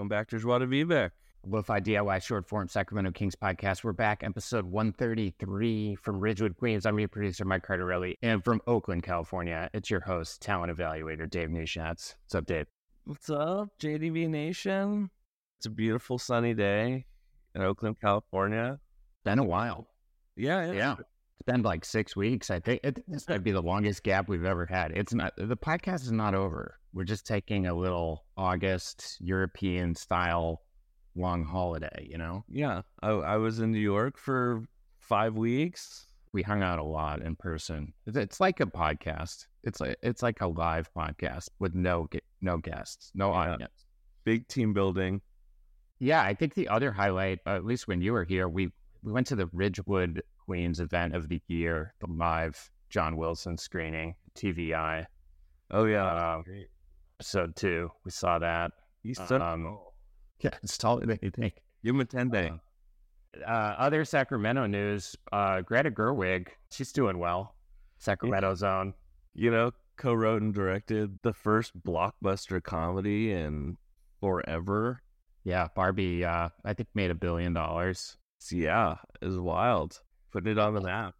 Welcome 0.00 0.08
back 0.08 0.28
to 0.28 0.38
Joie 0.38 0.60
de 0.60 0.66
Vivek. 0.66 1.10
Lo-Fi 1.46 1.78
DIY 1.78 2.22
short 2.22 2.48
form 2.48 2.68
Sacramento 2.68 3.10
Kings 3.10 3.36
podcast. 3.36 3.84
We're 3.84 3.92
back, 3.92 4.22
episode 4.22 4.64
133 4.64 5.94
from 5.96 6.18
Ridgewood, 6.18 6.56
Queens. 6.56 6.86
I'm 6.86 6.98
your 6.98 7.06
producer, 7.06 7.44
Mike 7.44 7.66
Cardarelli. 7.66 8.14
And 8.22 8.42
from 8.42 8.62
Oakland, 8.66 9.02
California, 9.02 9.68
it's 9.74 9.90
your 9.90 10.00
host, 10.00 10.40
talent 10.40 10.74
evaluator, 10.74 11.28
Dave 11.28 11.50
Neschatz. 11.50 12.14
What's 12.24 12.34
up, 12.34 12.46
Dave? 12.46 12.64
What's 13.04 13.28
up, 13.28 13.78
JDV 13.78 14.30
Nation? 14.30 15.10
It's 15.58 15.66
a 15.66 15.70
beautiful 15.70 16.18
sunny 16.18 16.54
day 16.54 17.04
in 17.54 17.60
Oakland, 17.60 18.00
California. 18.00 18.80
Been 19.26 19.38
a 19.38 19.44
while. 19.44 19.86
Yeah, 20.34 20.68
yeah. 20.68 20.72
Yeah. 20.72 20.92
It's 20.94 21.46
been 21.46 21.60
like 21.60 21.84
six 21.84 22.16
weeks. 22.16 22.50
I 22.50 22.60
think 22.60 22.80
it, 22.84 23.04
this 23.06 23.28
might 23.28 23.44
be 23.44 23.52
the 23.52 23.60
longest 23.60 24.02
gap 24.02 24.30
we've 24.30 24.46
ever 24.46 24.64
had. 24.64 24.92
It's 24.92 25.12
not, 25.12 25.34
the 25.36 25.58
podcast 25.58 26.04
is 26.04 26.12
not 26.12 26.34
over. 26.34 26.79
We're 26.92 27.04
just 27.04 27.26
taking 27.26 27.66
a 27.66 27.74
little 27.74 28.24
August 28.36 29.16
European 29.20 29.94
style 29.94 30.62
long 31.14 31.44
holiday, 31.44 32.06
you 32.10 32.18
know? 32.18 32.44
Yeah. 32.48 32.82
I, 33.02 33.10
I 33.10 33.36
was 33.36 33.60
in 33.60 33.70
New 33.72 33.78
York 33.78 34.18
for 34.18 34.62
five 34.98 35.34
weeks. 35.36 36.06
We 36.32 36.42
hung 36.42 36.62
out 36.62 36.78
a 36.78 36.84
lot 36.84 37.22
in 37.22 37.36
person. 37.36 37.92
It's, 38.06 38.40
like 38.40 38.60
a 38.60 38.66
podcast. 38.66 39.46
It's 39.64 39.80
like 39.80 39.96
it's 40.02 40.22
like 40.22 40.40
a 40.40 40.46
live 40.46 40.88
podcast 40.96 41.48
with 41.58 41.74
no 41.74 42.08
no 42.40 42.58
guests, 42.58 43.10
no 43.14 43.30
Yeah. 43.30 43.36
audience. 43.52 43.86
Big 44.24 44.46
team 44.48 44.72
building. 44.72 45.20
Yeah, 45.98 46.22
I 46.22 46.34
think 46.34 46.54
the 46.54 46.68
other 46.68 46.92
highlight, 46.92 47.40
at 47.46 47.64
least 47.64 47.88
when 47.88 48.00
you 48.00 48.12
were 48.12 48.24
here, 48.24 48.48
we 48.48 48.70
we 49.02 49.12
went 49.12 49.26
to 49.28 49.36
the 49.36 49.48
Ridgewood 49.52 50.22
Queens 50.46 50.78
event 50.80 51.14
of 51.16 51.28
the 51.28 51.42
year, 51.48 51.94
the 52.00 52.06
live 52.06 52.70
John 52.90 53.16
Wilson 53.16 53.56
screening, 53.58 54.14
TVI 54.36 55.06
Oh, 55.72 55.84
yeah. 55.84 56.04
uh, 56.06 56.42
episode 57.20 57.54
two. 57.54 57.90
We 58.06 58.10
saw 58.10 58.38
that. 58.38 58.72
He's 59.02 59.20
so. 59.28 59.38
um, 59.38 59.78
Yeah, 60.42 60.56
it's 60.62 60.78
taller 60.78 61.04
than 61.04 61.18
you 61.20 61.30
think. 61.30 61.52
Give 61.84 61.94
him 61.94 62.00
a 62.00 62.04
10 62.06 62.30
day. 62.30 62.50
Uh, 63.46 63.50
other 63.50 64.06
Sacramento 64.06 64.64
news: 64.66 65.14
uh, 65.30 65.60
Greta 65.60 65.90
Gerwig, 65.90 66.48
she's 66.72 66.92
doing 66.92 67.18
well. 67.18 67.54
Sacramento 67.98 68.54
zone. 68.54 68.94
you 69.34 69.50
know, 69.50 69.70
co 69.98 70.14
wrote 70.14 70.40
and 70.40 70.54
directed 70.54 71.18
the 71.22 71.34
first 71.34 71.72
blockbuster 71.82 72.62
comedy 72.62 73.32
in 73.32 73.76
forever. 74.18 75.02
Yeah, 75.44 75.68
Barbie. 75.76 76.24
Uh, 76.24 76.48
I 76.64 76.72
think 76.72 76.88
made 76.94 77.10
a 77.10 77.14
billion 77.14 77.52
dollars. 77.52 78.16
So, 78.38 78.56
yeah, 78.56 78.96
is 79.20 79.38
wild. 79.38 80.00
Putting 80.32 80.52
it 80.52 80.58
on 80.58 80.72
the 80.72 80.80
map. 80.80 81.14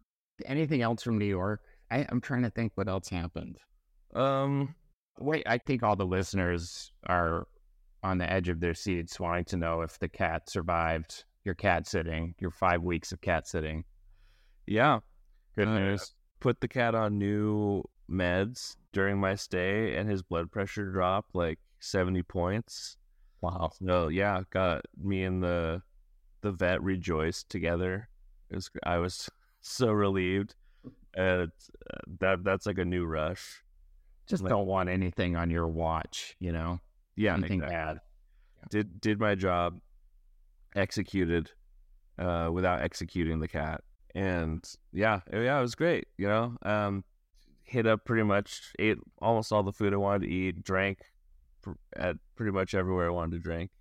Anything 0.47 0.81
else 0.81 1.03
from 1.03 1.19
New 1.19 1.25
York? 1.25 1.61
I, 1.91 2.07
I'm 2.09 2.21
trying 2.21 2.41
to 2.41 2.49
think 2.49 2.71
what 2.73 2.87
else 2.87 3.07
happened. 3.07 3.59
Um, 4.15 4.73
Wait, 5.21 5.43
I 5.45 5.57
think 5.57 5.83
all 5.83 5.95
the 5.95 6.05
listeners 6.05 6.91
are 7.07 7.47
on 8.03 8.17
the 8.17 8.29
edge 8.31 8.49
of 8.49 8.59
their 8.59 8.73
seats, 8.73 9.19
wanting 9.19 9.45
to 9.45 9.57
know 9.57 9.81
if 9.81 9.99
the 9.99 10.09
cat 10.09 10.49
survived 10.49 11.25
your 11.45 11.55
cat 11.55 11.87
sitting, 11.87 12.33
your 12.39 12.51
five 12.51 12.81
weeks 12.83 13.11
of 13.11 13.21
cat 13.21 13.47
sitting. 13.47 13.83
yeah, 14.67 14.99
Good 15.55 15.67
Uh, 15.67 15.79
news. 15.79 16.13
put 16.39 16.61
the 16.61 16.67
cat 16.67 16.95
on 16.95 17.17
new 17.17 17.83
meds 18.09 18.75
during 18.93 19.19
my 19.19 19.35
stay, 19.35 19.95
and 19.97 20.09
his 20.09 20.21
blood 20.23 20.51
pressure 20.51 20.91
dropped 20.91 21.35
like 21.35 21.59
70 21.79 22.23
points. 22.23 22.97
Wow. 23.41 23.71
So 23.85 24.07
yeah, 24.09 24.41
got 24.51 24.85
me 24.97 25.23
and 25.23 25.41
the 25.43 25.81
the 26.41 26.51
vet 26.51 26.81
rejoiced 26.81 27.49
together. 27.49 28.07
It 28.49 28.55
was 28.55 28.69
I 28.83 28.97
was 28.97 29.29
so 29.61 29.91
relieved. 29.91 30.55
And 31.13 31.51
uh, 31.93 31.97
that 32.19 32.43
that's 32.43 32.65
like 32.65 32.77
a 32.77 32.85
new 32.85 33.05
rush. 33.05 33.63
Just 34.27 34.43
Like- 34.43 34.49
don't 34.51 34.67
want 34.67 34.89
anything 34.89 35.35
on 35.35 35.49
your 35.49 35.67
watch, 35.67 36.35
you 36.39 36.51
know? 36.51 36.79
Yeah, 37.15 37.33
Anything 37.33 37.61
exactly. 37.63 37.75
bad. 37.75 37.99
Did 38.69 39.01
did 39.01 39.19
my 39.19 39.35
job, 39.35 39.79
executed, 40.75 41.51
uh, 42.17 42.49
without 42.53 42.81
executing 42.81 43.39
the 43.39 43.47
cat, 43.47 43.83
and 44.15 44.63
yeah, 44.93 45.21
yeah, 45.31 45.57
it 45.57 45.61
was 45.61 45.75
great. 45.75 46.07
You 46.17 46.27
know, 46.27 46.57
um, 46.61 47.03
hit 47.63 47.87
up 47.87 48.05
pretty 48.05 48.23
much 48.23 48.73
ate 48.79 48.97
almost 49.21 49.51
all 49.51 49.63
the 49.63 49.73
food 49.73 49.93
I 49.93 49.97
wanted 49.97 50.27
to 50.27 50.31
eat, 50.33 50.63
drank 50.63 50.99
pr- 51.61 51.71
at 51.95 52.17
pretty 52.35 52.51
much 52.51 52.73
everywhere 52.73 53.07
I 53.07 53.09
wanted 53.11 53.37
to 53.37 53.39
drink, 53.39 53.71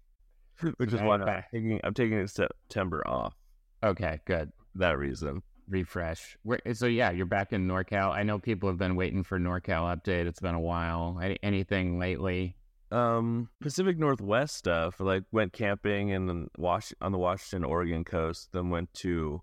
which 0.79 0.93
is 0.93 1.01
why 1.01 1.17
I'm 1.17 1.43
taking 1.53 1.81
I'm 1.85 1.95
taking 1.95 2.27
September 2.27 3.07
off. 3.07 3.35
Okay, 3.83 4.21
good. 4.25 4.53
That 4.77 4.99
reason. 4.99 5.43
Refresh. 5.71 6.37
Where, 6.43 6.61
so, 6.75 6.87
yeah, 6.87 7.11
you're 7.11 7.27
back 7.27 7.53
in 7.53 7.67
NorCal. 7.67 8.11
I 8.13 8.25
know 8.25 8.39
people 8.39 8.69
have 8.69 8.79
been 8.79 8.97
waiting 8.97 9.23
for 9.23 9.39
NorCal 9.39 9.97
update. 9.97 10.27
It's 10.27 10.41
been 10.41 10.55
a 10.55 10.61
while. 10.61 11.19
Any, 11.23 11.39
anything 11.43 11.99
lately? 11.99 12.57
Um, 12.91 13.49
Pacific 13.61 13.97
Northwest 13.99 14.57
stuff. 14.57 14.99
Like 14.99 15.23
went 15.31 15.53
camping 15.53 16.09
in 16.09 16.27
the 16.27 16.49
Wash 16.59 16.93
on 17.01 17.13
the 17.13 17.19
Washington 17.19 17.65
Oregon 17.65 18.05
coast. 18.05 18.51
Then 18.53 18.71
went 18.71 18.93
to 18.95 19.43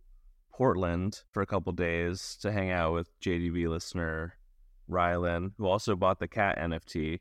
Portland 0.53 1.21
for 1.31 1.41
a 1.41 1.45
couple 1.45 1.71
days 1.71 2.37
to 2.41 2.51
hang 2.51 2.71
out 2.71 2.93
with 2.93 3.09
JDV 3.21 3.69
listener 3.69 4.33
Rylan, 4.89 5.51
who 5.57 5.65
also 5.65 5.95
bought 5.95 6.19
the 6.19 6.27
cat 6.27 6.57
NFT. 6.57 7.19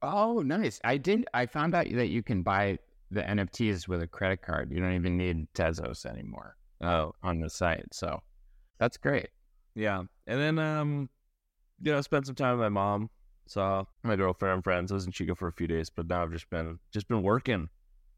Oh, 0.00 0.40
nice. 0.40 0.80
I 0.84 0.96
did. 0.96 1.26
I 1.34 1.46
found 1.46 1.74
out 1.74 1.86
that 1.92 2.08
you 2.08 2.22
can 2.22 2.42
buy 2.42 2.78
the 3.10 3.22
NFTs 3.22 3.88
with 3.88 4.02
a 4.02 4.06
credit 4.06 4.42
card. 4.42 4.70
You 4.70 4.80
don't 4.80 4.94
even 4.94 5.16
need 5.16 5.52
Tezos 5.54 6.06
anymore 6.06 6.56
Oh, 6.80 7.12
on 7.22 7.40
the 7.40 7.50
site. 7.50 7.92
So 7.92 8.22
that's 8.78 8.96
great. 8.96 9.28
yeah. 9.74 10.02
And 10.26 10.40
then 10.40 10.58
um, 10.58 11.08
you 11.82 11.92
know, 11.92 12.00
spent 12.00 12.26
some 12.26 12.34
time 12.34 12.58
with 12.58 12.64
my 12.64 12.68
mom. 12.68 13.10
Saw 13.46 13.84
my 14.02 14.16
girlfriend 14.16 14.56
and 14.56 14.64
friends. 14.64 14.92
I 14.92 14.94
was 14.94 15.06
in 15.06 15.12
Chico 15.12 15.34
for 15.34 15.48
a 15.48 15.52
few 15.52 15.66
days, 15.66 15.88
but 15.88 16.06
now 16.06 16.22
I've 16.22 16.32
just 16.32 16.50
been 16.50 16.78
just 16.92 17.08
been 17.08 17.22
working, 17.22 17.68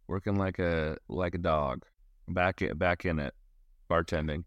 working 0.09 0.37
like 0.37 0.59
a 0.59 0.97
like 1.09 1.35
a 1.35 1.39
dog. 1.39 1.85
Back 2.29 2.63
back 2.77 3.05
in 3.05 3.19
it, 3.21 3.35
bartending. 3.89 4.45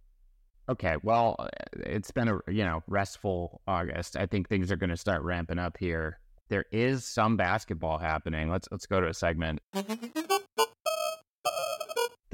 Okay. 0.70 0.96
Well, 1.04 1.36
uh, 1.40 1.48
it's 1.86 2.12
been 2.12 2.28
a 2.28 2.40
you 2.50 2.66
know 2.66 2.84
restful 2.88 3.62
August. 3.68 4.18
I 4.18 4.26
think 4.26 4.50
things 4.50 4.72
are 4.72 4.76
going 4.76 4.90
to 4.90 4.98
start 4.98 5.24
ramping 5.24 5.60
up 5.60 5.78
here. 5.78 6.20
There 6.50 6.66
is 6.72 7.06
some 7.06 7.38
basketball 7.38 7.98
happening. 7.98 8.50
Let's 8.50 8.68
let's 8.70 8.86
go 8.86 9.00
to 9.00 9.08
a 9.08 9.14
segment. 9.14 9.62
The 9.74 10.42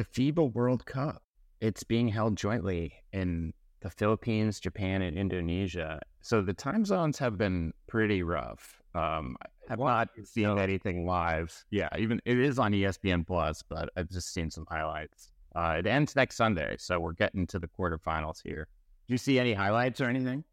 FIBA 0.05 0.53
World 0.53 0.85
Cup. 0.85 1.21
It's 1.61 1.83
being 1.83 2.07
held 2.07 2.37
jointly 2.37 2.93
in 3.11 3.53
the 3.81 3.89
Philippines, 3.89 4.59
Japan, 4.59 5.01
and 5.01 5.17
Indonesia. 5.17 6.01
So 6.21 6.41
the 6.41 6.53
time 6.53 6.85
zones 6.85 7.17
have 7.19 7.37
been 7.37 7.73
pretty 7.87 8.23
rough. 8.23 8.81
Um, 8.95 9.37
I 9.41 9.47
have 9.69 9.79
not 9.79 10.09
seen 10.25 10.57
anything 10.57 11.05
live. 11.05 11.63
Yeah, 11.69 11.89
even 11.97 12.19
it 12.25 12.39
is 12.39 12.59
on 12.59 12.73
ESPN 12.73 13.25
Plus, 13.25 13.63
but 13.67 13.89
I've 13.95 14.09
just 14.09 14.33
seen 14.33 14.49
some 14.49 14.65
highlights. 14.69 15.31
Uh, 15.55 15.75
it 15.79 15.87
ends 15.87 16.15
next 16.15 16.35
Sunday, 16.35 16.75
so 16.77 16.99
we're 16.99 17.13
getting 17.13 17.47
to 17.47 17.59
the 17.59 17.67
quarterfinals 17.67 18.41
here. 18.43 18.67
Do 19.07 19.13
you 19.13 19.17
see 19.17 19.39
any 19.39 19.53
highlights 19.53 20.01
or 20.01 20.05
anything? 20.05 20.43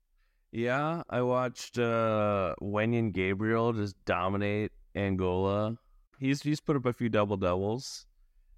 Yeah, 0.53 1.03
I 1.11 1.23
watched 1.23 1.79
uh 1.79 2.55
Wenyen 2.63 3.13
Gabriel 3.13 3.73
just 3.73 3.97
dominate 4.05 4.73
Angola. 4.95 5.77
He's 6.19 6.43
he's 6.43 6.61
put 6.61 6.77
up 6.77 6.87
a 6.87 6.93
few 6.93 7.09
double 7.09 7.37
doubles, 7.37 8.07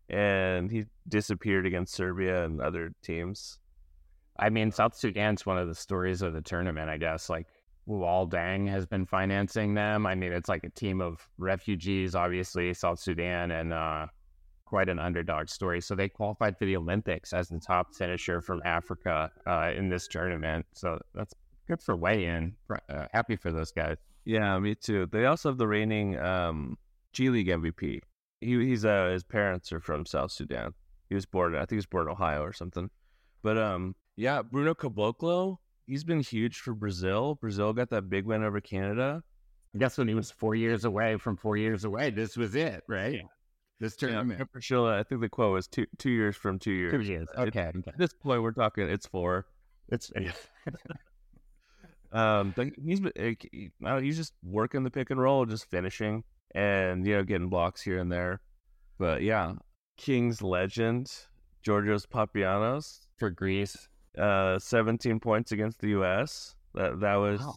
and 0.08 0.70
he 0.70 0.84
disappeared 1.08 1.66
against 1.66 1.94
Serbia 1.94 2.44
and 2.44 2.60
other 2.60 2.92
teams. 3.02 3.58
I 4.38 4.50
mean, 4.50 4.70
South 4.70 4.94
Sudan's 4.94 5.44
one 5.44 5.58
of 5.58 5.68
the 5.68 5.74
stories 5.74 6.22
of 6.22 6.32
the 6.32 6.42
tournament, 6.42 6.88
I 6.88 6.96
guess. 6.96 7.28
Like, 7.28 7.46
Luol 7.88 8.30
Deng 8.30 8.68
has 8.68 8.86
been 8.86 9.06
financing 9.06 9.74
them. 9.74 10.06
I 10.06 10.14
mean, 10.14 10.32
it's 10.32 10.48
like 10.48 10.64
a 10.64 10.70
team 10.70 11.00
of 11.00 11.26
refugees, 11.38 12.14
obviously, 12.14 12.72
South 12.74 13.00
Sudan, 13.00 13.50
and 13.50 13.72
uh, 13.72 14.06
quite 14.66 14.88
an 14.90 14.98
underdog 14.98 15.48
story. 15.48 15.80
So 15.80 15.94
they 15.94 16.08
qualified 16.08 16.58
for 16.58 16.66
the 16.66 16.76
Olympics 16.76 17.32
as 17.32 17.48
the 17.48 17.58
top 17.58 17.94
finisher 17.94 18.42
from 18.42 18.60
Africa 18.64 19.30
uh, 19.46 19.72
in 19.74 19.88
this 19.88 20.06
tournament. 20.06 20.66
So 20.74 20.98
that's 21.14 21.32
good 21.66 21.82
for 21.82 21.96
Wenyen. 21.96 22.52
Uh, 22.70 23.06
happy 23.12 23.36
for 23.36 23.50
those 23.50 23.72
guys. 23.72 23.96
Yeah, 24.24 24.58
me 24.58 24.74
too. 24.74 25.06
They 25.10 25.24
also 25.24 25.48
have 25.48 25.58
the 25.58 25.66
reigning 25.66 26.18
um 26.18 26.76
G 27.14 27.30
League 27.30 27.48
MVP. 27.48 28.00
He 28.40 28.66
he's 28.66 28.84
uh 28.84 29.08
his 29.10 29.24
parents 29.24 29.72
are 29.72 29.80
from 29.80 30.04
South 30.04 30.32
Sudan. 30.32 30.74
He 31.08 31.14
was 31.14 31.24
born 31.24 31.54
I 31.54 31.60
think 31.60 31.70
he 31.70 31.76
was 31.76 31.86
born 31.86 32.06
in 32.08 32.12
Ohio 32.12 32.42
or 32.42 32.52
something. 32.52 32.90
But 33.42 33.56
um 33.56 33.94
yeah, 34.18 34.42
Bruno 34.42 34.74
Caboclo, 34.74 35.56
he's 35.86 36.02
been 36.04 36.20
huge 36.20 36.58
for 36.58 36.74
Brazil. 36.74 37.36
Brazil 37.40 37.72
got 37.72 37.88
that 37.90 38.10
big 38.10 38.24
win 38.26 38.42
over 38.42 38.60
Canada. 38.60 39.22
I 39.74 39.78
guess 39.78 39.96
when 39.96 40.08
he 40.08 40.14
was 40.14 40.30
four 40.30 40.54
years 40.54 40.84
away 40.84 41.16
from 41.18 41.36
four 41.36 41.56
years 41.56 41.84
away, 41.84 42.10
this 42.10 42.36
was 42.36 42.54
it, 42.56 42.82
right? 42.88 43.22
This 43.80 43.96
Yeah, 44.02 44.08
tournament. 44.08 44.50
Fraschilla, 44.52 44.98
I 44.98 45.04
think 45.04 45.20
the 45.20 45.28
quote 45.28 45.52
was 45.54 45.68
two 45.68 45.86
two 45.98 46.10
years 46.10 46.34
from 46.36 46.58
two 46.58 46.72
years. 46.72 46.92
Two 46.92 47.00
years. 47.12 47.28
It- 47.36 47.48
Okay. 47.48 47.70
At 47.86 47.96
this 47.96 48.12
point, 48.12 48.42
we're 48.42 48.50
talking 48.52 48.88
it's 48.88 49.06
four. 49.06 49.46
It's 49.88 50.10
Um, 52.10 52.54
he's 52.82 53.00
he's 54.00 54.16
just 54.16 54.32
working 54.42 54.82
the 54.82 54.90
pick 54.90 55.10
and 55.10 55.20
roll, 55.20 55.44
just 55.44 55.70
finishing, 55.70 56.24
and 56.54 57.06
you 57.06 57.14
know 57.16 57.22
getting 57.22 57.48
blocks 57.50 57.82
here 57.82 57.98
and 57.98 58.10
there. 58.10 58.40
But 58.98 59.22
yeah, 59.22 59.52
Kings 59.98 60.40
legend 60.42 61.12
Georgios 61.62 62.06
Papagiannis, 62.06 63.00
for 63.18 63.30
Greece. 63.30 63.88
Uh, 64.18 64.58
17 64.58 65.20
points 65.20 65.52
against 65.52 65.80
the 65.80 65.88
U.S. 65.90 66.54
That 66.74 67.00
that 67.00 67.16
was 67.16 67.40
Wow. 67.40 67.54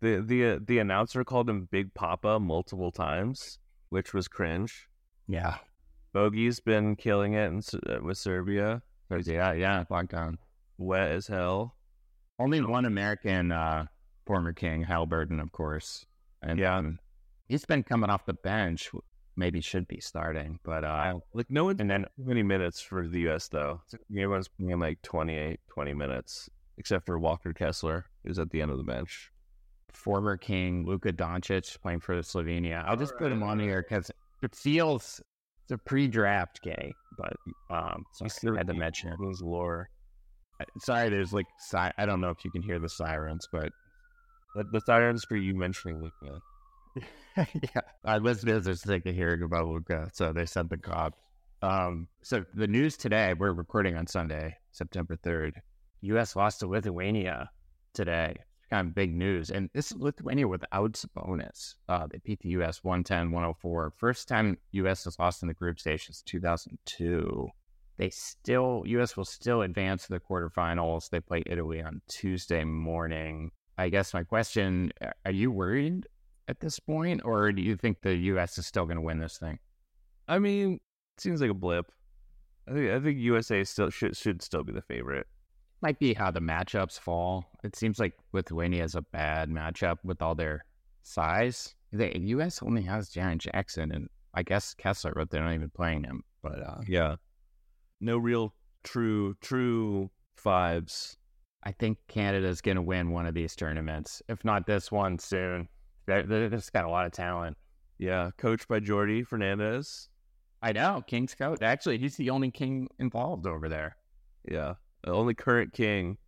the 0.00 0.20
the 0.20 0.60
the 0.64 0.78
announcer 0.78 1.24
called 1.24 1.48
him 1.48 1.68
Big 1.70 1.92
Papa 1.94 2.38
multiple 2.40 2.92
times, 2.92 3.58
which 3.88 4.12
was 4.14 4.28
cringe. 4.28 4.88
Yeah. 5.26 5.56
Bogey's 6.12 6.58
been 6.60 6.96
killing 6.96 7.34
it 7.34 7.46
in, 7.46 7.62
uh, 7.88 8.00
with 8.02 8.18
Serbia. 8.18 8.82
Yeah, 9.10 9.52
yeah, 9.52 9.84
lockdown. 9.90 10.36
Wet 10.78 11.10
as 11.10 11.26
hell. 11.28 11.76
Only 12.38 12.60
one 12.62 12.84
American 12.84 13.52
uh, 13.52 13.86
former 14.26 14.52
king, 14.52 14.84
Haliburton, 14.84 15.40
of 15.40 15.52
course. 15.52 16.04
And 16.42 16.58
Yeah. 16.58 16.76
um, 16.78 16.98
he's 17.48 17.64
been 17.64 17.82
coming 17.84 18.10
off 18.10 18.24
the 18.26 18.32
bench. 18.34 18.90
Maybe 19.36 19.60
should 19.60 19.86
be 19.88 20.00
starting, 20.00 20.58
but 20.64 20.84
uh, 20.84 21.14
Like 21.32 21.50
no 21.50 21.64
one 21.64 21.76
and 21.78 21.90
then 21.90 22.04
many 22.18 22.42
minutes 22.42 22.80
for 22.80 23.06
the 23.06 23.20
U.S. 23.20 23.48
though. 23.48 23.80
Everyone's 24.10 24.48
playing 24.48 24.80
like 24.80 25.00
28, 25.02 25.60
20 25.72 25.94
minutes, 25.94 26.50
except 26.78 27.06
for 27.06 27.18
Walker 27.18 27.52
Kessler, 27.52 28.06
who's 28.24 28.38
at 28.38 28.50
the 28.50 28.60
end 28.60 28.70
of 28.70 28.76
the 28.78 28.84
bench. 28.84 29.30
former 29.92 30.36
king 30.36 30.84
Luka 30.86 31.12
Doncic 31.12 31.80
playing 31.80 32.00
for 32.00 32.16
Slovenia. 32.22 32.84
I'll 32.86 32.96
just 32.96 33.16
put 33.16 33.32
him 33.32 33.42
on 33.42 33.58
here 33.58 33.82
because 33.88 34.10
it 34.42 34.54
feels 34.54 35.20
it's 35.62 35.72
a 35.72 35.78
pre-draft 35.78 36.60
gay, 36.62 36.92
but 37.16 37.32
um, 37.70 38.04
so 38.12 38.26
I 38.52 38.56
had 38.56 38.66
to 38.66 38.74
mention 38.74 39.12
it. 39.12 39.26
His 39.28 39.40
lore. 39.40 39.88
Sorry, 40.80 41.08
there's 41.08 41.32
like 41.32 41.46
si- 41.58 41.78
I 41.96 42.04
don't 42.04 42.20
know 42.20 42.30
if 42.30 42.44
you 42.44 42.50
can 42.50 42.62
hear 42.62 42.78
the 42.78 42.88
sirens, 42.88 43.48
but 43.50 43.70
The, 44.54 44.64
the 44.72 44.80
sirens 44.80 45.24
for 45.24 45.36
you 45.36 45.54
mentioning 45.54 46.02
Luka. 46.02 46.40
yeah, 47.36 47.80
our 48.04 48.20
listeners 48.20 48.66
are 48.66 48.74
sick 48.74 49.06
of 49.06 49.14
hearing 49.14 49.42
about 49.42 49.68
Luka, 49.68 50.10
so 50.12 50.32
they 50.32 50.46
sent 50.46 50.70
the 50.70 50.76
cops. 50.76 51.18
Um, 51.62 52.08
so 52.22 52.44
the 52.54 52.66
news 52.66 52.96
today, 52.96 53.34
we're 53.34 53.52
recording 53.52 53.96
on 53.96 54.06
Sunday, 54.06 54.56
September 54.72 55.16
third. 55.16 55.60
U.S. 56.02 56.34
lost 56.34 56.60
to 56.60 56.66
Lithuania 56.66 57.50
today. 57.92 58.36
Kind 58.70 58.88
of 58.88 58.94
big 58.94 59.14
news, 59.14 59.50
and 59.50 59.68
this 59.74 59.90
is 59.90 59.98
Lithuania 59.98 60.46
without 60.46 60.92
Sabonis. 60.92 61.74
Uh, 61.88 62.06
they 62.06 62.18
beat 62.24 62.40
the 62.40 62.50
U.S. 62.50 62.80
110-104. 62.80 63.90
First 63.96 64.28
time 64.28 64.56
U.S. 64.72 65.04
has 65.04 65.18
lost 65.18 65.42
in 65.42 65.48
the 65.48 65.54
group 65.54 65.80
stage 65.80 66.06
since 66.06 66.22
2002. 66.22 67.48
They 67.98 68.10
still 68.10 68.84
U.S. 68.86 69.16
will 69.16 69.24
still 69.24 69.62
advance 69.62 70.04
to 70.04 70.12
the 70.12 70.20
quarterfinals. 70.20 71.10
They 71.10 71.20
play 71.20 71.42
Italy 71.46 71.82
on 71.82 72.00
Tuesday 72.08 72.62
morning. 72.64 73.50
I 73.76 73.88
guess 73.88 74.14
my 74.14 74.22
question: 74.22 74.92
Are 75.24 75.32
you 75.32 75.50
worried 75.50 76.06
at 76.50 76.58
this 76.58 76.80
point, 76.80 77.22
or 77.24 77.52
do 77.52 77.62
you 77.62 77.76
think 77.76 78.02
the 78.02 78.14
U.S. 78.16 78.58
is 78.58 78.66
still 78.66 78.84
going 78.84 78.96
to 78.96 79.02
win 79.02 79.20
this 79.20 79.38
thing? 79.38 79.58
I 80.26 80.40
mean, 80.40 80.74
it 80.74 81.22
seems 81.22 81.40
like 81.40 81.50
a 81.50 81.54
blip. 81.54 81.86
I 82.68 82.72
think 82.72 82.90
I 82.90 83.00
think 83.00 83.18
USA 83.20 83.64
still 83.64 83.88
should 83.88 84.16
should 84.16 84.42
still 84.42 84.64
be 84.64 84.72
the 84.72 84.82
favorite. 84.82 85.26
Might 85.80 85.98
be 85.98 86.12
how 86.12 86.30
the 86.30 86.40
matchups 86.40 86.98
fall. 86.98 87.46
It 87.64 87.76
seems 87.76 87.98
like 87.98 88.14
Lithuania 88.32 88.84
is 88.84 88.96
a 88.96 89.02
bad 89.02 89.48
matchup 89.48 89.96
with 90.04 90.20
all 90.20 90.34
their 90.34 90.64
size. 91.02 91.74
The 91.92 92.18
U.S. 92.20 92.62
only 92.62 92.82
has 92.82 93.10
Jaren 93.10 93.38
Jackson 93.38 93.92
and 93.92 94.08
I 94.34 94.42
guess 94.42 94.74
Kessler, 94.74 95.12
but 95.14 95.30
they're 95.30 95.42
not 95.42 95.54
even 95.54 95.70
playing 95.70 96.04
him. 96.04 96.22
But 96.42 96.60
uh, 96.62 96.80
Yeah. 96.86 97.16
No 98.00 98.18
real 98.18 98.54
true 98.82 99.34
true 99.40 100.10
vibes. 100.42 101.16
I 101.62 101.72
think 101.72 101.98
Canada's 102.08 102.60
going 102.60 102.76
to 102.76 102.82
win 102.82 103.10
one 103.10 103.26
of 103.26 103.34
these 103.34 103.54
tournaments. 103.54 104.22
If 104.28 104.44
not 104.44 104.66
this 104.66 104.90
one, 104.90 105.18
soon. 105.18 105.68
They're, 106.10 106.24
they're 106.24 106.48
just 106.48 106.72
got 106.72 106.84
a 106.84 106.90
lot 106.90 107.06
of 107.06 107.12
talent. 107.12 107.56
Yeah, 107.98 108.30
coached 108.36 108.66
by 108.66 108.80
Jordi 108.80 109.24
Fernandez. 109.24 110.08
I 110.60 110.72
know 110.72 111.04
King's 111.06 111.34
coach. 111.34 111.62
Actually, 111.62 111.98
he's 111.98 112.16
the 112.16 112.30
only 112.30 112.50
king 112.50 112.88
involved 112.98 113.46
over 113.46 113.68
there. 113.68 113.96
Yeah, 114.50 114.74
the 115.04 115.12
only 115.12 115.34
current 115.34 115.72
king. 115.72 116.18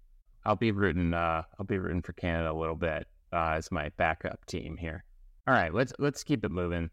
I'll 0.44 0.54
be 0.54 0.70
rooting. 0.70 1.12
Uh, 1.12 1.42
I'll 1.58 1.66
be 1.66 1.78
rooting 1.78 2.02
for 2.02 2.12
Canada 2.12 2.52
a 2.52 2.54
little 2.54 2.76
bit 2.76 3.08
uh, 3.32 3.54
as 3.56 3.72
my 3.72 3.90
backup 3.96 4.46
team 4.46 4.76
here. 4.76 5.04
All 5.48 5.54
right, 5.54 5.74
let's 5.74 5.92
let's 5.98 6.22
keep 6.22 6.44
it 6.44 6.52
moving. 6.52 6.90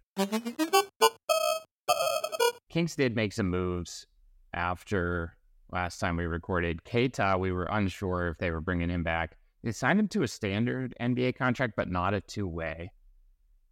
Kings 2.69 2.95
did 2.95 3.15
make 3.15 3.33
some 3.33 3.49
moves 3.49 4.07
after 4.53 5.35
last 5.71 5.99
time 5.99 6.17
we 6.17 6.25
recorded. 6.25 6.83
Queta, 6.83 7.37
we 7.39 7.51
were 7.51 7.67
unsure 7.69 8.29
if 8.29 8.39
they 8.39 8.49
were 8.49 8.61
bringing 8.61 8.89
him 8.89 9.03
back. 9.03 9.37
They 9.63 9.71
signed 9.71 9.99
him 9.99 10.07
to 10.09 10.23
a 10.23 10.27
standard 10.27 10.95
NBA 11.01 11.35
contract, 11.35 11.73
but 11.75 11.89
not 11.89 12.13
a 12.13 12.21
two 12.21 12.47
way. 12.47 12.91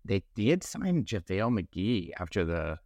They 0.03 0.23
did 0.35 0.63
sign 0.63 1.05
JaVale 1.05 1.59
McGee 1.59 2.11
after 2.19 2.43
the 2.45 2.79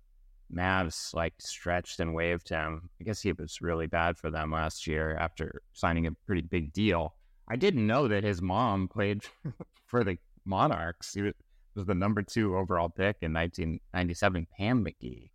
Mavs 0.54 1.14
like 1.14 1.34
stretched 1.40 2.00
and 2.00 2.14
waived 2.14 2.50
him. 2.50 2.90
I 3.00 3.04
guess 3.04 3.22
he 3.22 3.32
was 3.32 3.62
really 3.62 3.88
bad 3.88 4.18
for 4.18 4.30
them 4.30 4.52
last 4.52 4.86
year 4.86 5.16
after 5.18 5.62
signing 5.74 6.08
a 6.08 6.12
pretty 6.26 6.42
big 6.42 6.74
deal. 6.74 7.16
I 7.48 7.56
didn't 7.56 7.88
know 7.88 8.08
that 8.08 8.24
his 8.24 8.42
mom 8.42 8.88
played 8.88 9.24
for 9.88 10.04
the 10.04 10.18
Monarchs. 10.46 11.14
He 11.14 11.22
was, 11.22 11.34
was 11.76 11.86
the 11.86 11.96
number 11.96 12.22
two 12.22 12.58
overall 12.58 12.90
pick 12.90 13.18
in 13.22 13.34
1997, 13.34 14.48
Pam 14.58 14.86
McGee. 14.86 15.30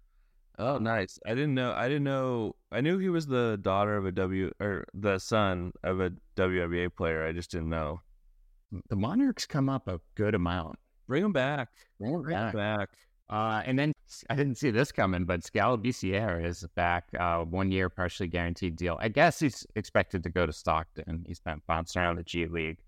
Oh, 0.58 0.79
nice. 0.79 1.19
I 1.26 1.31
didn't 1.31 1.55
know. 1.55 1.73
I 1.73 1.88
didn't 1.88 2.05
know. 2.05 2.56
I 2.73 2.81
knew 2.81 2.99
he 2.99 3.11
was 3.11 3.26
the 3.26 3.58
daughter 3.61 3.97
of 3.97 4.06
a 4.06 4.12
W 4.12 4.50
or 4.58 4.87
the 4.94 5.19
son 5.19 5.73
of 5.82 6.00
a 6.00 6.12
WNBA 6.37 6.94
player. 6.97 7.26
I 7.26 7.32
just 7.32 7.50
didn't 7.50 7.69
know. 7.69 8.00
The 8.88 8.97
Monarchs 8.97 9.47
come 9.47 9.69
up 9.69 9.87
a 9.87 10.00
good 10.14 10.35
amount. 10.35 10.79
Bring 11.06 11.25
him 11.25 11.32
back. 11.32 11.69
Bring 12.00 12.14
him 12.14 12.23
Bring 12.23 12.37
him 12.37 12.53
back. 12.53 12.88
Uh, 13.29 13.62
and 13.67 13.79
then 13.79 13.93
I 14.31 14.37
didn't 14.37 14.56
see 14.56 14.70
this 14.70 14.93
coming, 14.93 15.25
but 15.25 15.44
Skal 15.44 15.81
is 15.82 16.64
back, 16.76 17.09
uh, 17.19 17.41
one 17.41 17.73
year 17.73 17.91
partially 17.91 18.29
guaranteed 18.29 18.76
deal. 18.76 18.97
I 19.00 19.09
guess 19.09 19.41
he's 19.41 19.67
expected 19.75 20.23
to 20.23 20.31
go 20.31 20.47
to 20.47 20.52
Stockton. 20.52 21.25
He's 21.26 21.41
been 21.41 21.61
bouncing 21.67 22.02
around 22.02 22.17
the 22.17 22.23
G 22.23 22.47
League 22.47 22.79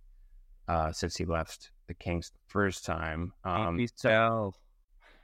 uh, 0.69 0.93
since 0.93 1.17
he 1.17 1.25
left 1.25 1.73
the 1.89 1.95
Kings 1.95 2.31
the 2.31 2.39
first 2.47 2.85
time. 2.85 3.33
Um, 3.45 3.85
so. 3.97 4.55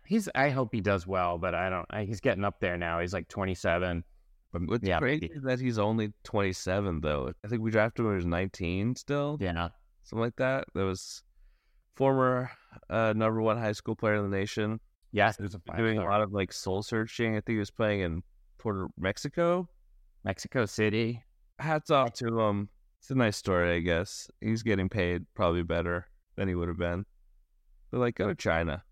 He's. 0.07 0.29
I 0.35 0.51
hope 0.51 0.71
he 0.73 0.81
does 0.81 1.07
well, 1.07 1.39
but 1.39 1.55
I 1.55 1.71
don't. 1.71 1.87
I, 1.91 2.05
he's 2.05 2.21
getting 2.21 2.45
up 2.45 2.61
there 2.61 2.77
now. 2.77 3.01
He's 3.01 3.13
like 3.13 3.29
27. 3.29 4.05
But 4.53 4.63
What's 4.67 4.87
yeah, 4.87 4.99
crazy 4.99 5.31
is 5.35 5.43
that 5.43 5.59
he's 5.59 5.79
only 5.79 6.13
27, 6.23 7.01
though. 7.01 7.33
I 7.45 7.49
think 7.49 7.61
we 7.61 7.73
drafted 7.73 8.01
him 8.01 8.07
when 8.07 8.15
he 8.15 8.17
was 8.19 8.27
19 8.27 8.95
still, 8.95 9.37
yeah, 9.41 9.71
something 10.05 10.23
like 10.23 10.37
that. 10.37 10.65
That 10.75 10.85
was 10.85 11.25
former 11.97 12.51
uh, 12.89 13.15
number 13.17 13.43
one 13.43 13.59
high 13.59 13.73
school 13.73 13.97
player 13.97 14.15
in 14.15 14.31
the 14.31 14.37
nation. 14.37 14.79
yes, 15.11 15.37
there's 15.37 15.57
a 15.57 15.77
Doing 15.77 15.99
a 15.99 16.05
lot 16.05 16.23
of 16.23 16.33
like 16.33 16.53
soul 16.53 16.83
searching. 16.83 17.33
I 17.33 17.41
think 17.41 17.57
he 17.57 17.59
was 17.59 17.73
playing 17.73 18.01
in 18.01 18.23
Puerto 18.59 18.87
Mexico. 18.97 19.69
Mexico 20.25 20.67
City. 20.67 21.23
Hats 21.59 21.91
off 21.91 22.13
to 22.15 22.39
him. 22.39 22.69
It's 23.01 23.11
a 23.11 23.15
nice 23.15 23.37
story, 23.37 23.77
I 23.77 23.81
guess. 23.81 24.31
He's 24.41 24.63
getting 24.63 24.89
paid 24.89 25.27
probably 25.35 25.63
better 25.63 26.07
than 26.37 26.49
he 26.49 26.55
would 26.55 26.69
have 26.69 26.79
been. 26.79 27.05
But 27.91 28.01
like, 28.01 28.15
go 28.15 28.29
to 28.29 28.35
China. 28.35 28.83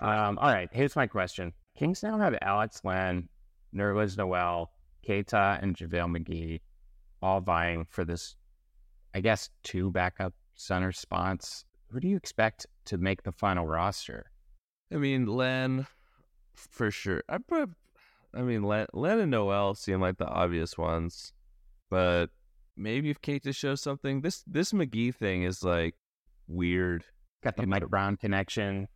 Um, 0.00 0.38
all 0.38 0.52
right, 0.52 0.68
here's 0.72 0.96
my 0.96 1.06
question. 1.06 1.52
Kings 1.78 2.02
now 2.02 2.18
have 2.18 2.36
Alex 2.42 2.80
Len, 2.84 3.28
Nerlens 3.74 4.16
Noel, 4.16 4.70
Queta, 5.04 5.58
and 5.60 5.76
JaVale 5.76 6.16
McGee 6.16 6.60
all 7.22 7.40
vying 7.40 7.86
for 7.88 8.04
this, 8.04 8.36
I 9.14 9.20
guess, 9.20 9.50
two 9.62 9.90
backup 9.90 10.34
center 10.54 10.92
spots. 10.92 11.64
Who 11.88 12.00
do 12.00 12.08
you 12.08 12.16
expect 12.16 12.66
to 12.86 12.98
make 12.98 13.22
the 13.22 13.32
final 13.32 13.66
roster? 13.66 14.30
I 14.92 14.96
mean, 14.96 15.26
Len, 15.26 15.86
for 16.54 16.90
sure. 16.90 17.22
I 17.28 17.38
put, 17.38 17.70
I 18.34 18.42
mean, 18.42 18.62
Len, 18.62 18.86
Len 18.92 19.20
and 19.20 19.30
Noel 19.30 19.74
seem 19.74 20.00
like 20.00 20.18
the 20.18 20.26
obvious 20.26 20.76
ones, 20.76 21.32
but 21.88 22.26
maybe 22.76 23.10
if 23.10 23.20
just 23.42 23.58
shows 23.58 23.80
something, 23.80 24.20
this 24.20 24.42
this 24.46 24.72
McGee 24.72 25.14
thing 25.14 25.44
is 25.44 25.62
like 25.62 25.94
weird. 26.46 27.04
Got 27.42 27.56
the 27.56 27.66
Mike 27.66 27.88
Brown 27.88 28.16
connection. 28.16 28.88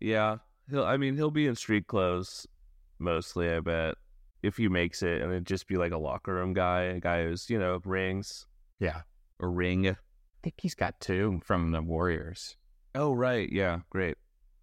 Yeah, 0.00 0.36
he'll. 0.70 0.84
I 0.84 0.96
mean, 0.96 1.16
he'll 1.16 1.30
be 1.30 1.46
in 1.46 1.54
street 1.54 1.86
clothes 1.86 2.46
mostly. 2.98 3.50
I 3.50 3.60
bet 3.60 3.94
if 4.42 4.56
he 4.56 4.68
makes 4.68 5.02
it, 5.02 5.20
and 5.22 5.30
it'd 5.32 5.46
just 5.46 5.66
be 5.66 5.76
like 5.76 5.92
a 5.92 5.98
locker 5.98 6.34
room 6.34 6.52
guy, 6.52 6.82
a 6.82 7.00
guy 7.00 7.24
who's 7.24 7.48
you 7.50 7.58
know 7.58 7.80
rings 7.84 8.46
Yeah. 8.80 9.02
a 9.40 9.46
ring. 9.46 9.88
I 9.88 9.96
think 10.42 10.54
he's 10.58 10.74
got 10.74 11.00
two 11.00 11.40
from 11.44 11.72
the 11.72 11.82
Warriors. 11.82 12.56
Oh 12.94 13.12
right, 13.12 13.50
yeah, 13.50 13.80
great. 13.90 14.16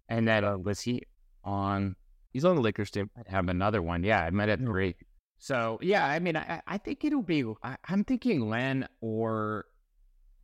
And 0.08 0.26
then 0.26 0.44
uh, 0.44 0.56
was 0.56 0.80
he 0.80 1.02
on 1.44 1.96
He's 2.32 2.44
on 2.44 2.56
the 2.56 2.60
Lakers 2.62 2.90
team. 2.90 3.08
I'd 3.16 3.28
have 3.28 3.48
another 3.48 3.80
one. 3.80 4.02
Yeah, 4.04 4.22
I 4.22 4.28
met 4.30 4.50
at 4.50 4.58
three. 4.60 4.94
So 5.38 5.78
yeah, 5.80 6.04
I 6.06 6.18
mean, 6.18 6.36
I, 6.36 6.60
I 6.66 6.76
think 6.78 7.02
it'll 7.04 7.22
be. 7.22 7.44
I, 7.62 7.76
I'm 7.88 8.04
thinking 8.04 8.48
Len 8.50 8.86
or 9.00 9.64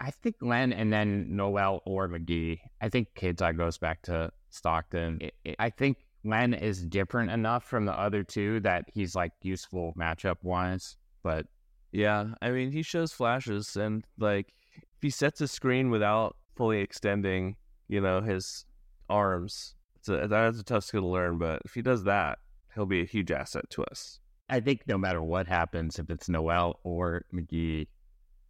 I 0.01 0.11
think 0.11 0.37
Len 0.41 0.73
and 0.73 0.91
then 0.93 1.37
Noel 1.37 1.83
or 1.85 2.09
McGee. 2.09 2.61
I 2.81 2.89
think 2.89 3.09
Queta 3.15 3.53
goes 3.53 3.77
back 3.79 4.01
to 4.03 4.31
Stockton. 4.53 5.19
It- 5.21 5.35
it- 5.45 5.57
I 5.59 5.71
think 5.71 5.99
Len 6.25 6.55
is 6.55 6.85
different 6.87 7.31
enough 7.31 7.65
from 7.65 7.85
the 7.85 7.99
other 7.99 8.23
two 8.23 8.61
that 8.61 8.85
he's 8.93 9.15
like 9.17 9.33
useful 9.43 9.93
matchup 9.99 10.37
wise. 10.43 10.97
But 11.23 11.47
Yeah, 11.91 12.35
I 12.41 12.51
mean, 12.53 12.73
he 12.73 12.83
shows 12.83 13.13
flashes, 13.13 13.77
and 13.77 14.05
like 14.19 14.55
if 14.73 15.03
he 15.03 15.11
sets 15.11 15.41
a 15.43 15.49
screen 15.49 15.91
without 15.91 16.37
fully 16.57 16.81
extending, 16.81 17.57
you 17.89 18.01
know, 18.01 18.23
his 18.23 18.65
arms, 19.11 19.75
it's 19.97 20.09
a 20.09 20.27
that's 20.29 20.59
a 20.59 20.65
tough 20.65 20.85
skill 20.85 21.03
to 21.03 21.07
learn. 21.09 21.37
But 21.39 21.61
if 21.67 21.75
he 21.75 21.83
does 21.83 22.05
that, 22.05 22.39
he'll 22.75 22.87
be 22.87 23.03
a 23.03 23.05
huge 23.05 23.31
asset 23.31 23.69
to 23.71 23.85
us. 23.85 24.21
I 24.49 24.61
think 24.61 24.87
no 24.87 24.97
matter 24.99 25.23
what 25.23 25.47
happens, 25.47 25.99
if 25.99 26.09
it's 26.11 26.29
Noel 26.31 26.81
or 26.83 27.25
McGee, 27.33 27.89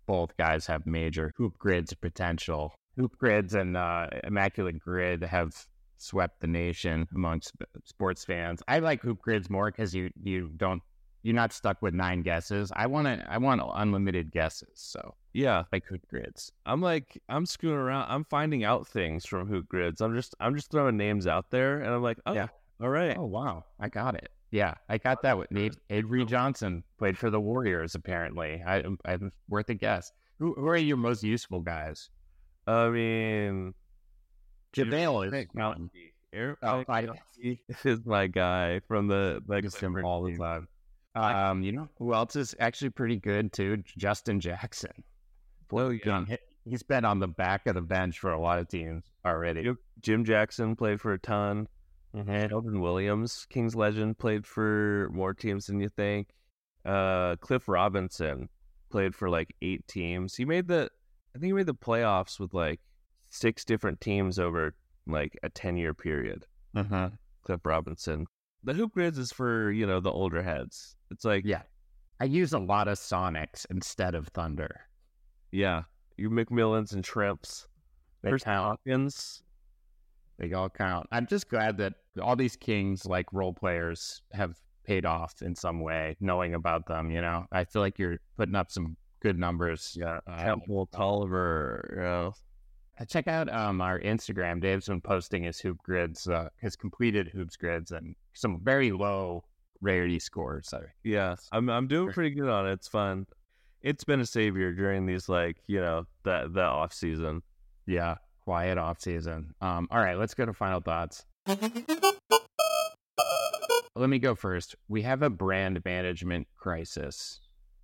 both 0.06 0.36
guys 0.36 0.66
have 0.66 0.86
major 0.86 1.32
hoop 1.36 1.58
grids 1.58 1.94
potential. 1.94 2.74
Hoop 2.96 3.16
grids 3.18 3.54
and 3.54 3.76
uh, 3.76 4.06
immaculate 4.24 4.78
grid 4.78 5.22
have 5.22 5.66
swept 6.02 6.40
the 6.40 6.46
nation 6.46 7.06
amongst 7.14 7.52
sports 7.84 8.24
fans. 8.24 8.62
I 8.68 8.80
like 8.80 9.00
hoop 9.02 9.20
grids 9.20 9.48
more 9.48 9.70
because 9.70 9.94
you 9.94 10.10
you 10.22 10.50
don't 10.56 10.82
you're 11.22 11.34
not 11.36 11.52
stuck 11.52 11.80
with 11.82 11.94
nine 11.94 12.22
guesses. 12.22 12.72
I 12.74 12.86
want 12.88 13.06
to 13.06 13.24
I 13.30 13.38
want 13.38 13.62
unlimited 13.74 14.32
guesses. 14.32 14.70
So 14.74 15.14
Yeah, 15.32 15.62
like 15.72 15.84
hoop 15.86 16.06
grids. 16.08 16.50
I'm 16.66 16.80
like 16.80 17.20
I'm 17.28 17.46
screwing 17.46 17.76
around. 17.76 18.06
I'm 18.10 18.24
finding 18.24 18.64
out 18.64 18.86
things 18.88 19.24
from 19.24 19.46
Hoop 19.48 19.68
Grids. 19.68 20.00
I'm 20.00 20.14
just 20.14 20.34
I'm 20.40 20.54
just 20.56 20.70
throwing 20.70 20.96
names 20.96 21.26
out 21.26 21.50
there, 21.50 21.78
and 21.80 21.94
I'm 21.94 22.02
like, 22.02 22.18
oh, 22.26 22.34
Yeah. 22.34 22.48
all 22.80 22.88
right. 22.88 23.16
Oh 23.16 23.26
wow, 23.26 23.64
I 23.78 23.88
got 23.88 24.14
it. 24.16 24.30
Yeah, 24.50 24.74
I 24.88 24.98
got 24.98 25.22
that 25.22 25.38
with 25.38 25.50
Nate 25.50 25.76
Avery 25.88 26.24
Johnson 26.34 26.82
played 26.98 27.16
for 27.16 27.30
the 27.30 27.40
Warriors. 27.40 27.94
Apparently, 27.94 28.62
I 28.66 28.82
I'm 29.04 29.32
worth 29.48 29.68
a 29.70 29.74
guess. 29.74 30.12
Who, 30.40 30.54
who 30.54 30.66
are 30.66 30.76
your 30.76 30.96
most 30.96 31.22
useful 31.22 31.60
guys? 31.60 32.10
I 32.66 32.88
mean, 32.88 33.74
JaVale 34.74 35.26
is 35.26 35.46
mountain. 35.54 35.90
Eric 36.32 36.58
Oh, 36.62 36.84
I 36.88 37.08
is 37.84 38.06
my 38.06 38.26
guy 38.26 38.80
from 38.88 39.06
the 39.08 39.42
like 39.46 39.64
all 40.02 40.22
the 40.22 40.36
time. 40.36 40.68
Um, 41.14 41.62
you 41.62 41.72
know 41.72 41.88
who 41.98 42.14
else 42.14 42.36
is 42.36 42.54
actually 42.58 42.90
pretty 42.90 43.16
good 43.18 43.52
too? 43.52 43.82
Justin 43.98 44.40
Jackson. 44.40 44.92
Oh, 45.70 45.90
yeah. 45.90 46.24
He- 46.26 46.38
He's 46.64 46.84
been 46.84 47.04
on 47.04 47.18
the 47.18 47.26
back 47.26 47.66
of 47.66 47.74
the 47.74 47.82
bench 47.82 48.20
for 48.20 48.30
a 48.30 48.40
lot 48.40 48.60
of 48.60 48.68
teams 48.68 49.02
already. 49.26 49.68
Jim 50.00 50.24
Jackson 50.24 50.76
played 50.76 51.00
for 51.00 51.12
a 51.12 51.18
ton. 51.18 51.66
Mhm. 52.14 52.52
Elvin 52.52 52.80
Williams, 52.80 53.46
Kings 53.50 53.74
legend, 53.74 54.16
played 54.16 54.46
for 54.46 55.10
more 55.12 55.34
teams 55.34 55.66
than 55.66 55.80
you 55.80 55.88
think. 55.88 56.28
Uh, 56.84 57.34
Cliff 57.40 57.66
Robinson 57.68 58.48
played 58.92 59.12
for 59.16 59.28
like 59.28 59.56
eight 59.60 59.88
teams. 59.88 60.36
He 60.36 60.44
made 60.44 60.68
the, 60.68 60.88
I 61.34 61.38
think 61.40 61.46
he 61.46 61.52
made 61.52 61.66
the 61.66 61.74
playoffs 61.74 62.38
with 62.38 62.54
like 62.54 62.78
six 63.32 63.64
different 63.64 64.00
teams 64.00 64.38
over 64.38 64.74
like 65.06 65.36
a 65.42 65.48
ten 65.48 65.76
year 65.76 65.94
period. 65.94 66.46
Mhm. 66.76 67.16
Cliff 67.42 67.60
Robinson. 67.64 68.26
The 68.62 68.74
hoop 68.74 68.92
grids 68.92 69.18
is 69.18 69.32
for 69.32 69.72
you 69.72 69.86
know 69.86 69.98
the 70.00 70.12
older 70.12 70.42
heads. 70.42 70.94
It's 71.10 71.24
like 71.24 71.44
Yeah. 71.44 71.62
I 72.20 72.24
use 72.26 72.52
a 72.52 72.58
lot 72.58 72.86
of 72.86 72.98
Sonics 72.98 73.66
instead 73.70 74.14
of 74.14 74.28
Thunder. 74.28 74.82
yeah, 75.50 75.82
you 76.16 76.30
McMillans 76.30 76.92
and 76.92 77.02
Schrempfs. 77.04 77.66
They 78.22 78.30
Chris 78.30 78.44
count. 78.44 78.78
Hawkins. 78.86 79.42
They 80.38 80.52
all 80.52 80.70
count. 80.70 81.06
I'm 81.10 81.26
just 81.26 81.48
glad 81.48 81.76
that 81.78 81.94
all 82.20 82.36
these 82.36 82.56
Kings, 82.56 83.04
like 83.06 83.26
role 83.32 83.52
players, 83.52 84.22
have 84.32 84.58
paid 84.84 85.04
off 85.04 85.42
in 85.42 85.54
some 85.54 85.80
way, 85.80 86.16
knowing 86.20 86.54
about 86.54 86.86
them. 86.86 87.10
You 87.10 87.20
know, 87.22 87.46
I 87.52 87.64
feel 87.64 87.82
like 87.82 87.98
you're 87.98 88.18
putting 88.36 88.54
up 88.54 88.70
some 88.70 88.96
good 89.20 89.38
numbers. 89.38 89.96
Yeah, 89.98 90.20
Uh, 90.26 90.36
Temple 90.44 90.86
Tolliver. 90.86 91.90
You 91.96 92.02
know. 92.02 92.34
Uh, 93.00 93.04
Check 93.04 93.26
out 93.28 93.52
um, 93.52 93.80
our 93.80 93.98
Instagram. 94.00 94.60
Dave's 94.60 94.86
been 94.88 95.00
posting 95.00 95.42
his 95.44 95.58
hoop 95.60 95.78
grids, 95.82 96.28
uh, 96.28 96.48
his 96.60 96.76
completed 96.76 97.28
hoops 97.28 97.56
grids, 97.56 97.90
and 97.90 98.14
some 98.34 98.60
very 98.62 98.92
low 98.92 99.44
rarity 99.80 100.18
scores. 100.18 100.68
So, 100.68 100.82
Yeah, 101.02 101.36
I'm 101.52 101.68
I'm 101.70 101.88
doing 101.88 102.12
pretty 102.12 102.30
good 102.34 102.48
on 102.48 102.68
it. 102.68 102.72
It's 102.72 102.88
fun. 102.88 103.26
It's 103.80 104.04
been 104.04 104.20
a 104.20 104.26
savior 104.26 104.72
during 104.72 105.06
these 105.06 105.28
like 105.28 105.56
you 105.66 105.80
know 105.80 106.04
the 106.22 106.48
the 106.52 106.62
off 106.62 106.92
season. 106.92 107.42
yeah, 107.86 108.16
quiet 108.44 108.78
off 108.78 109.00
season. 109.00 109.54
Um, 109.60 109.88
all 109.90 109.98
right, 109.98 110.18
let's 110.18 110.34
go 110.34 110.46
to 110.46 110.52
final 110.52 110.80
thoughts. 110.80 111.24
Let 113.94 114.08
me 114.08 114.18
go 114.18 114.34
first. 114.34 114.74
We 114.88 115.02
have 115.02 115.22
a 115.22 115.28
brand 115.30 115.80
management 115.84 116.46
crisis. 116.56 117.40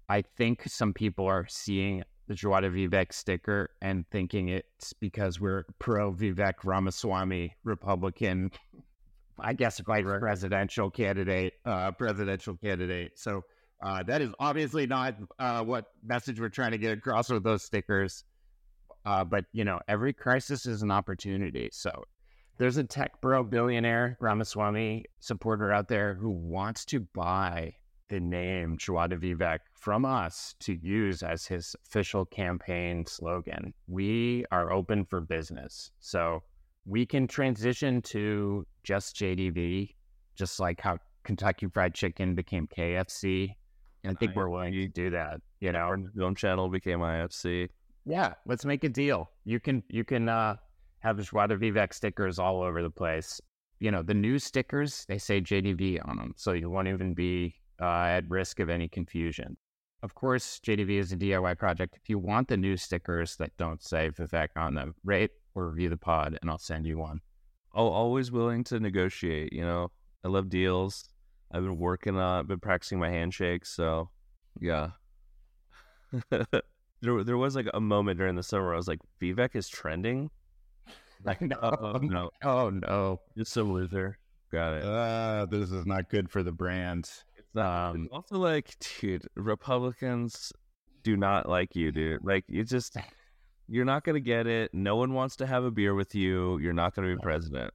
I 0.08 0.22
think 0.22 0.62
some 0.66 0.94
people 0.94 1.26
are 1.26 1.46
seeing 1.48 2.02
the 2.28 2.34
de 2.34 2.70
Vivek 2.70 3.12
sticker 3.12 3.70
and 3.80 4.04
thinking 4.10 4.48
it's 4.48 4.92
because 4.92 5.40
we're 5.40 5.64
pro 5.78 6.12
Vivek 6.12 6.54
Ramaswamy 6.62 7.56
Republican, 7.64 8.52
I 9.40 9.54
guess, 9.54 9.80
vice 9.80 10.04
presidential 10.20 10.90
candidate, 10.90 11.54
uh, 11.64 11.90
presidential 11.92 12.56
candidate. 12.56 13.18
So 13.18 13.44
uh, 13.82 14.02
that 14.04 14.20
is 14.20 14.30
obviously 14.38 14.86
not 14.86 15.16
uh, 15.38 15.64
what 15.64 15.86
message 16.04 16.38
we're 16.38 16.50
trying 16.50 16.72
to 16.72 16.78
get 16.78 16.98
across 16.98 17.30
with 17.30 17.44
those 17.44 17.64
stickers. 17.64 18.24
Uh, 19.06 19.24
but 19.24 19.46
you 19.52 19.64
know, 19.64 19.80
every 19.88 20.12
crisis 20.12 20.66
is 20.66 20.82
an 20.82 20.90
opportunity. 20.90 21.70
So 21.72 22.04
there's 22.58 22.76
a 22.76 22.84
tech 22.84 23.20
bro 23.22 23.42
billionaire 23.42 24.18
Ramaswamy 24.20 25.06
supporter 25.20 25.72
out 25.72 25.88
there 25.88 26.14
who 26.14 26.30
wants 26.30 26.84
to 26.86 27.00
buy 27.00 27.74
the 28.08 28.20
name 28.20 28.76
Joie 28.78 29.06
de 29.08 29.16
Vivek 29.16 29.60
from 29.74 30.04
us 30.04 30.54
to 30.60 30.74
use 30.74 31.22
as 31.22 31.46
his 31.46 31.76
official 31.86 32.24
campaign 32.24 33.04
slogan. 33.06 33.72
We 33.86 34.44
are 34.50 34.72
open 34.72 35.04
for 35.04 35.20
business. 35.20 35.90
So 36.00 36.42
we 36.86 37.04
can 37.04 37.26
transition 37.26 38.00
to 38.02 38.66
just 38.82 39.16
JDV, 39.16 39.94
just 40.36 40.58
like 40.58 40.80
how 40.80 40.98
Kentucky 41.24 41.66
Fried 41.66 41.94
Chicken 41.94 42.34
became 42.34 42.66
KFC. 42.66 43.54
And 44.04 44.16
I 44.16 44.18
think 44.18 44.34
we're 44.34 44.48
willing 44.48 44.72
to 44.72 44.88
do 44.88 45.10
that, 45.10 45.40
you 45.60 45.72
know. 45.72 45.80
Our 45.80 45.98
film 46.16 46.34
channel 46.34 46.68
became 46.68 47.00
IFC. 47.00 47.68
Yeah, 48.06 48.34
let's 48.46 48.64
make 48.64 48.84
a 48.84 48.88
deal. 48.88 49.30
You 49.44 49.60
can 49.60 49.82
you 49.88 50.04
can 50.04 50.28
uh 50.28 50.56
have 51.00 51.20
Joie 51.20 51.48
de 51.48 51.56
Vivek 51.56 51.92
stickers 51.92 52.38
all 52.38 52.62
over 52.62 52.82
the 52.82 52.90
place. 52.90 53.40
You 53.80 53.90
know, 53.90 54.02
the 54.02 54.14
new 54.14 54.38
stickers, 54.38 55.04
they 55.08 55.18
say 55.18 55.40
JDV 55.40 56.00
on 56.08 56.16
them, 56.16 56.32
so 56.36 56.52
you 56.52 56.70
won't 56.70 56.88
even 56.88 57.12
be 57.12 57.54
uh, 57.80 57.84
at 58.04 58.28
risk 58.28 58.60
of 58.60 58.68
any 58.68 58.88
confusion. 58.88 59.56
Of 60.02 60.14
course, 60.14 60.60
JDV 60.64 60.90
is 60.90 61.12
a 61.12 61.16
DIY 61.16 61.58
project. 61.58 61.96
If 62.00 62.08
you 62.08 62.18
want 62.18 62.48
the 62.48 62.56
new 62.56 62.76
stickers 62.76 63.36
that 63.36 63.56
don't 63.56 63.82
say 63.82 64.10
Vivek 64.10 64.48
on 64.56 64.74
them, 64.74 64.94
rate 65.04 65.30
or 65.54 65.68
review 65.68 65.88
the 65.88 65.96
pod, 65.96 66.38
and 66.40 66.50
I'll 66.50 66.58
send 66.58 66.86
you 66.86 66.98
one. 66.98 67.20
Oh, 67.74 67.88
always 67.88 68.30
willing 68.30 68.62
to 68.64 68.78
negotiate. 68.78 69.52
You 69.52 69.62
know, 69.62 69.90
I 70.24 70.28
love 70.28 70.48
deals. 70.48 71.08
I've 71.50 71.62
been 71.62 71.78
working 71.78 72.16
on, 72.16 72.40
I've 72.40 72.46
been 72.48 72.60
practicing 72.60 72.98
my 73.00 73.10
handshakes. 73.10 73.70
So, 73.70 74.10
yeah. 74.60 74.90
there, 76.30 77.24
there 77.24 77.36
was 77.36 77.56
like 77.56 77.68
a 77.74 77.80
moment 77.80 78.18
during 78.18 78.36
the 78.36 78.42
summer. 78.42 78.66
Where 78.66 78.74
I 78.74 78.76
was 78.76 78.88
like, 78.88 79.00
Vivek 79.20 79.54
is 79.56 79.68
trending. 79.68 80.30
Like, 81.24 81.40
No. 81.40 81.58
oh 81.62 81.98
no, 82.02 82.30
Oh 82.44 82.70
no, 82.70 83.20
just 83.36 83.52
some 83.52 83.72
loser. 83.72 84.18
Got 84.52 84.74
it. 84.74 84.84
uh, 84.84 85.46
this 85.46 85.70
is 85.70 85.84
not 85.86 86.08
good 86.08 86.30
for 86.30 86.42
the 86.42 86.52
brand. 86.52 87.10
Um, 87.58 88.08
also 88.12 88.36
like, 88.36 88.76
dude, 89.00 89.26
Republicans 89.36 90.52
do 91.02 91.16
not 91.16 91.48
like 91.48 91.74
you, 91.76 91.90
dude. 91.92 92.24
Like, 92.24 92.44
you 92.48 92.64
just, 92.64 92.96
you're 93.68 93.84
not 93.84 94.04
gonna 94.04 94.20
get 94.20 94.46
it. 94.46 94.72
No 94.74 94.96
one 94.96 95.12
wants 95.14 95.36
to 95.36 95.46
have 95.46 95.64
a 95.64 95.70
beer 95.70 95.94
with 95.94 96.14
you. 96.14 96.58
You're 96.58 96.72
not 96.72 96.94
gonna 96.94 97.14
be 97.14 97.20
president. 97.22 97.72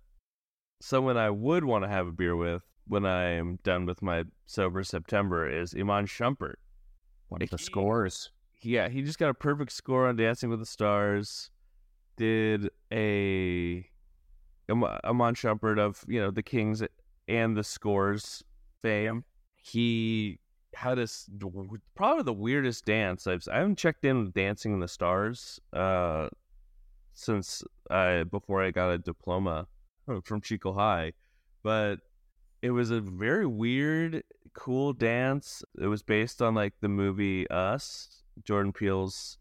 Someone 0.82 1.18
I 1.18 1.30
would 1.30 1.64
want 1.64 1.84
to 1.84 1.90
have 1.90 2.08
a 2.08 2.12
beer 2.12 2.36
with 2.36 2.64
when 2.88 3.06
I 3.06 3.30
am 3.32 3.60
done 3.64 3.86
with 3.86 4.02
my 4.02 4.26
sober 4.46 4.84
September 4.84 5.50
is 5.50 5.74
Iman 5.74 6.06
Shumpert. 6.06 6.56
One 7.30 7.42
of 7.42 7.50
the 7.50 7.58
He- 7.58 7.64
scores. 7.64 8.32
Yeah, 8.62 8.88
he 8.90 9.02
just 9.02 9.20
got 9.20 9.30
a 9.30 9.34
perfect 9.34 9.72
score 9.74 10.08
on 10.08 10.16
Dancing 10.16 10.50
with 10.50 10.60
the 10.60 10.66
Stars. 10.66 11.50
Did 12.16 12.70
a 12.94 13.86
Iman 14.70 15.36
Shumpert 15.36 15.80
of 15.80 16.04
you 16.08 16.20
know 16.22 16.32
the 16.32 16.44
Kings 16.44 16.82
and 17.28 17.58
the 17.58 17.64
Scores 17.64 18.44
fame. 18.82 19.26
He 19.64 20.40
had 20.76 20.98
this 20.98 21.30
probably 21.96 22.24
the 22.24 22.34
weirdest 22.34 22.86
dance 22.86 23.28
I've 23.28 23.48
I 23.52 23.58
haven't 23.60 23.78
checked 23.78 24.06
in 24.06 24.20
with 24.20 24.34
Dancing 24.34 24.74
in 24.74 24.80
the 24.80 24.88
Stars 24.88 25.60
uh 25.72 26.30
since 27.14 27.64
uh 27.90 28.26
before 28.26 28.62
I 28.62 28.72
got 28.72 28.90
a 28.90 28.98
diploma 28.98 29.68
from 30.24 30.42
Chico 30.42 30.74
High, 30.74 31.14
but 31.64 31.98
it 32.62 32.72
was 32.72 32.92
a 32.92 33.02
very 33.02 33.46
weird, 33.46 34.24
cool 34.54 34.94
dance. 34.94 35.64
It 35.82 35.88
was 35.88 36.02
based 36.04 36.42
on 36.42 36.56
like 36.56 36.74
the 36.82 36.90
movie 36.90 37.50
Us, 37.50 38.24
Jordan 38.44 38.74
Peele's 38.74 39.38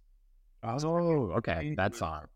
Oh, 0.65 1.33
okay, 1.39 1.75
that 1.77 1.97
song. 1.97 2.27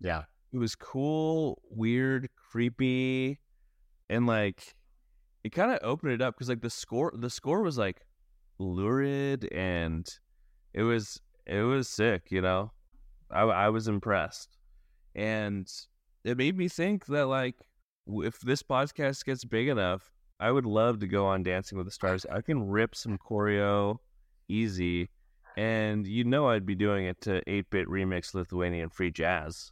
Yeah. 0.00 0.22
it 0.52 0.58
was 0.58 0.74
cool, 0.74 1.60
weird, 1.70 2.28
creepy, 2.50 3.38
and 4.08 4.26
like 4.26 4.74
it 5.44 5.50
kind 5.50 5.72
of 5.72 5.78
opened 5.82 6.12
it 6.12 6.22
up 6.22 6.34
because 6.34 6.48
like 6.48 6.60
the 6.60 6.70
score, 6.70 7.12
the 7.14 7.30
score 7.30 7.62
was 7.62 7.78
like 7.78 8.02
lurid 8.58 9.50
and 9.52 10.08
it 10.74 10.82
was 10.82 11.20
it 11.46 11.62
was 11.62 11.88
sick. 11.88 12.30
You 12.30 12.42
know, 12.42 12.72
I 13.30 13.42
I 13.42 13.68
was 13.68 13.88
impressed, 13.88 14.56
and 15.14 15.70
it 16.24 16.36
made 16.36 16.56
me 16.56 16.68
think 16.68 17.06
that 17.06 17.26
like 17.26 17.56
if 18.08 18.40
this 18.40 18.62
podcast 18.62 19.24
gets 19.24 19.44
big 19.44 19.68
enough, 19.68 20.12
I 20.40 20.50
would 20.50 20.66
love 20.66 21.00
to 21.00 21.06
go 21.06 21.26
on 21.26 21.42
Dancing 21.42 21.78
with 21.78 21.86
the 21.86 21.92
Stars. 21.92 22.26
I 22.30 22.40
can 22.40 22.68
rip 22.68 22.94
some 22.94 23.18
choreo 23.18 23.98
easy. 24.48 25.08
And 25.56 26.06
you 26.06 26.24
know 26.24 26.48
I'd 26.48 26.64
be 26.64 26.74
doing 26.74 27.04
it 27.04 27.20
to 27.22 27.42
8 27.46 27.68
bit 27.70 27.86
remix 27.86 28.34
Lithuanian 28.34 28.88
free 28.88 29.10
jazz. 29.10 29.70